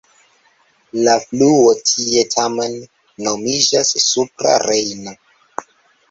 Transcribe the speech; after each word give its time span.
La 1.07 1.11
fluo 1.25 1.73
tie 1.89 2.23
tamen 2.35 2.77
nomiĝas 3.27 3.91
Supra 4.05 4.55
Rejno. 4.65 5.13